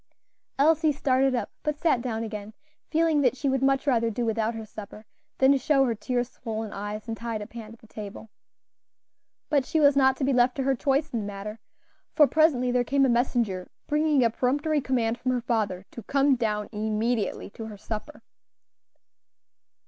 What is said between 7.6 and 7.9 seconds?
at the